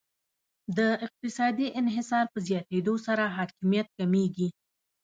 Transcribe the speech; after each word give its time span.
د 0.77 0.79
اقتصادي 1.05 1.67
انحصار 1.79 2.25
په 2.33 2.39
زیاتیدو 2.47 2.93
سره 3.05 3.23
حاکمیت 3.37 3.87
کمیږي 3.97 4.49